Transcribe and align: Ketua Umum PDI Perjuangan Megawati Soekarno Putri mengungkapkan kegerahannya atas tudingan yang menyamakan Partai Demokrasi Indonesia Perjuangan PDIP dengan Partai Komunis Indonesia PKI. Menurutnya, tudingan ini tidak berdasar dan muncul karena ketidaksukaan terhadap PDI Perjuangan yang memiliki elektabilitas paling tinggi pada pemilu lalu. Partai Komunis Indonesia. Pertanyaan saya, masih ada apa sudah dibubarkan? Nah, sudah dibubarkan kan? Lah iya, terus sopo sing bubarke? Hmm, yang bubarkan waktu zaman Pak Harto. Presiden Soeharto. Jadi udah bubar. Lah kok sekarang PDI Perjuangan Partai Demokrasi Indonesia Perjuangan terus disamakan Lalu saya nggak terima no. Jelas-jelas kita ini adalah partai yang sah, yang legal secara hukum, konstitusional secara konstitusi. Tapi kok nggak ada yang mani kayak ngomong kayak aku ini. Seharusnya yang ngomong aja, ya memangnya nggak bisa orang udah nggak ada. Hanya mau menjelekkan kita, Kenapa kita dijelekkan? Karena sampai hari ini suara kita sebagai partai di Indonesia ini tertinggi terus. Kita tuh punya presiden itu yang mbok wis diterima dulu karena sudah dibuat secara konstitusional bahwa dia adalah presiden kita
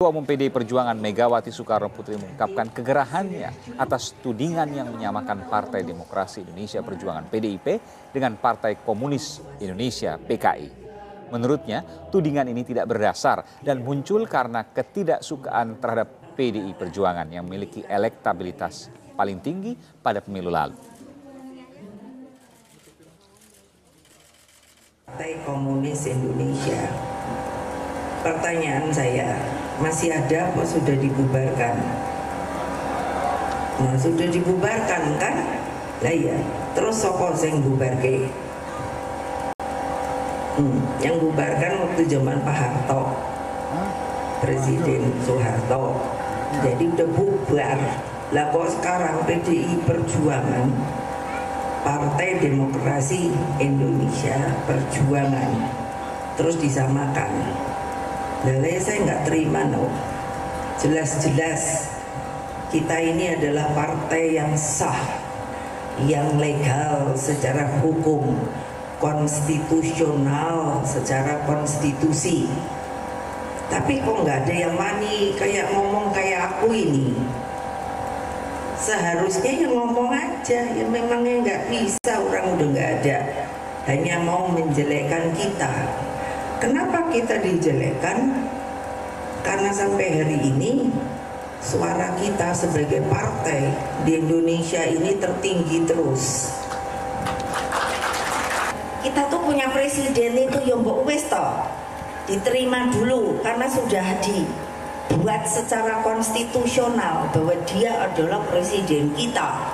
Ketua 0.00 0.16
Umum 0.16 0.24
PDI 0.24 0.48
Perjuangan 0.48 0.96
Megawati 0.96 1.52
Soekarno 1.52 1.92
Putri 1.92 2.16
mengungkapkan 2.16 2.72
kegerahannya 2.72 3.76
atas 3.76 4.16
tudingan 4.24 4.72
yang 4.72 4.88
menyamakan 4.88 5.44
Partai 5.44 5.84
Demokrasi 5.84 6.40
Indonesia 6.40 6.80
Perjuangan 6.80 7.28
PDIP 7.28 7.66
dengan 8.08 8.32
Partai 8.40 8.80
Komunis 8.80 9.44
Indonesia 9.60 10.16
PKI. 10.16 10.72
Menurutnya, 11.36 11.84
tudingan 12.08 12.48
ini 12.48 12.64
tidak 12.64 12.88
berdasar 12.88 13.44
dan 13.60 13.84
muncul 13.84 14.24
karena 14.24 14.64
ketidaksukaan 14.72 15.76
terhadap 15.76 16.32
PDI 16.32 16.72
Perjuangan 16.80 17.28
yang 17.28 17.44
memiliki 17.44 17.84
elektabilitas 17.84 18.88
paling 19.12 19.36
tinggi 19.44 19.76
pada 20.00 20.24
pemilu 20.24 20.48
lalu. 20.48 20.80
Partai 25.12 25.44
Komunis 25.44 26.08
Indonesia. 26.08 26.88
Pertanyaan 28.24 28.88
saya, 28.92 29.59
masih 29.80 30.12
ada 30.12 30.52
apa 30.52 30.62
sudah 30.62 30.94
dibubarkan? 30.94 31.74
Nah, 33.80 33.96
sudah 33.96 34.28
dibubarkan 34.28 35.16
kan? 35.16 35.36
Lah 36.04 36.12
iya, 36.12 36.36
terus 36.76 37.00
sopo 37.00 37.32
sing 37.32 37.64
bubarke? 37.64 38.28
Hmm, 40.60 40.78
yang 41.00 41.16
bubarkan 41.16 41.88
waktu 41.88 42.04
zaman 42.04 42.44
Pak 42.44 42.56
Harto. 42.56 43.02
Presiden 44.40 45.12
Soeharto. 45.24 46.00
Jadi 46.60 46.84
udah 46.96 47.08
bubar. 47.16 47.78
Lah 48.30 48.46
kok 48.54 48.68
sekarang 48.78 49.26
PDI 49.26 49.82
Perjuangan 49.82 50.70
Partai 51.82 52.38
Demokrasi 52.38 53.34
Indonesia 53.58 54.38
Perjuangan 54.70 55.50
terus 56.38 56.54
disamakan 56.62 57.32
Lalu 58.40 58.80
saya 58.80 59.04
nggak 59.04 59.22
terima 59.28 59.68
no. 59.68 59.84
Jelas-jelas 60.80 61.92
kita 62.72 62.96
ini 62.96 63.36
adalah 63.36 63.68
partai 63.76 64.40
yang 64.40 64.56
sah, 64.56 64.96
yang 66.08 66.40
legal 66.40 67.12
secara 67.20 67.68
hukum, 67.84 68.32
konstitusional 68.96 70.80
secara 70.88 71.44
konstitusi. 71.44 72.48
Tapi 73.68 74.00
kok 74.00 74.24
nggak 74.24 74.48
ada 74.48 74.54
yang 74.56 74.72
mani 74.72 75.36
kayak 75.36 75.68
ngomong 75.76 76.08
kayak 76.16 76.56
aku 76.56 76.72
ini. 76.72 77.12
Seharusnya 78.80 79.52
yang 79.52 79.76
ngomong 79.76 80.08
aja, 80.16 80.64
ya 80.64 80.84
memangnya 80.88 81.44
nggak 81.44 81.62
bisa 81.68 82.12
orang 82.16 82.56
udah 82.56 82.66
nggak 82.72 82.90
ada. 83.04 83.18
Hanya 83.84 84.24
mau 84.24 84.48
menjelekkan 84.48 85.36
kita, 85.36 85.68
Kenapa 86.60 87.08
kita 87.08 87.40
dijelekkan? 87.40 88.36
Karena 89.40 89.72
sampai 89.72 90.12
hari 90.12 90.36
ini 90.44 90.92
suara 91.64 92.12
kita 92.20 92.52
sebagai 92.52 93.00
partai 93.08 93.72
di 94.04 94.20
Indonesia 94.20 94.84
ini 94.84 95.16
tertinggi 95.16 95.88
terus. 95.88 96.52
Kita 99.00 99.32
tuh 99.32 99.40
punya 99.40 99.72
presiden 99.72 100.36
itu 100.36 100.60
yang 100.68 100.84
mbok 100.84 101.08
wis 101.08 101.24
diterima 102.28 102.92
dulu 102.92 103.40
karena 103.40 103.64
sudah 103.64 104.20
dibuat 104.20 105.48
secara 105.48 106.04
konstitusional 106.04 107.24
bahwa 107.32 107.56
dia 107.64 108.04
adalah 108.04 108.44
presiden 108.52 109.16
kita 109.16 109.64